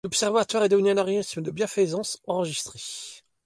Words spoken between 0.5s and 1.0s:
est devenu un